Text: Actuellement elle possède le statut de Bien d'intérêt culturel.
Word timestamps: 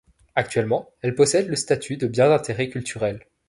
Actuellement 0.33 0.89
elle 1.03 1.13
possède 1.13 1.47
le 1.47 1.55
statut 1.55 1.95
de 1.95 2.07
Bien 2.07 2.27
d'intérêt 2.29 2.69
culturel. 2.69 3.19